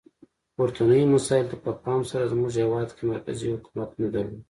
پورتنیو 0.55 1.11
مسایلو 1.15 1.49
ته 1.51 1.57
په 1.65 1.71
پام 1.83 2.01
سره 2.11 2.29
زموږ 2.31 2.51
هیواد 2.61 2.89
کې 2.95 3.03
مرکزي 3.11 3.47
حکومت 3.55 3.89
نه 4.01 4.07
درلود. 4.13 4.39